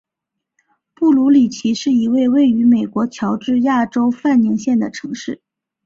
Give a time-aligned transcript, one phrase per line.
[0.95, 5.43] 布卢里奇是一个位于美国乔治亚州范宁县的城市。